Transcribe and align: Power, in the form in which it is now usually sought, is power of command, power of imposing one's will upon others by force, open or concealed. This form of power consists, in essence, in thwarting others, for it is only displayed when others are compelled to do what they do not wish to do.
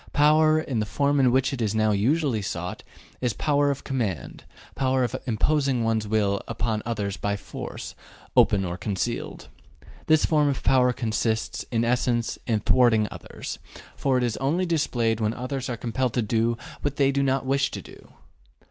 Power, 0.13 0.59
in 0.59 0.79
the 0.79 0.87
form 0.87 1.19
in 1.19 1.31
which 1.31 1.53
it 1.53 1.61
is 1.61 1.75
now 1.75 1.91
usually 1.91 2.41
sought, 2.41 2.81
is 3.21 3.33
power 3.33 3.69
of 3.69 3.83
command, 3.83 4.45
power 4.73 5.03
of 5.03 5.15
imposing 5.27 5.83
one's 5.83 6.07
will 6.07 6.41
upon 6.47 6.81
others 6.87 7.17
by 7.17 7.35
force, 7.37 7.93
open 8.35 8.65
or 8.65 8.77
concealed. 8.79 9.47
This 10.07 10.25
form 10.25 10.47
of 10.49 10.63
power 10.63 10.91
consists, 10.91 11.65
in 11.71 11.85
essence, 11.85 12.39
in 12.47 12.61
thwarting 12.61 13.07
others, 13.11 13.59
for 13.95 14.17
it 14.17 14.23
is 14.23 14.37
only 14.37 14.65
displayed 14.65 15.19
when 15.19 15.35
others 15.35 15.69
are 15.69 15.77
compelled 15.77 16.13
to 16.15 16.23
do 16.23 16.57
what 16.81 16.95
they 16.95 17.11
do 17.11 17.21
not 17.21 17.45
wish 17.45 17.69
to 17.69 17.83
do. 17.83 18.11